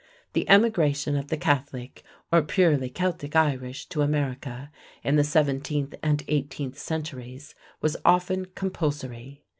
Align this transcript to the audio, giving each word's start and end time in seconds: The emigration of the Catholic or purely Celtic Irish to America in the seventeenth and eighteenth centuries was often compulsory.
The 0.33 0.49
emigration 0.49 1.15
of 1.15 1.27
the 1.27 1.37
Catholic 1.37 2.01
or 2.31 2.41
purely 2.41 2.89
Celtic 2.89 3.35
Irish 3.35 3.85
to 3.89 4.01
America 4.01 4.71
in 5.03 5.15
the 5.15 5.23
seventeenth 5.23 5.93
and 6.01 6.23
eighteenth 6.27 6.79
centuries 6.79 7.53
was 7.81 7.95
often 8.03 8.45
compulsory. 8.55 9.43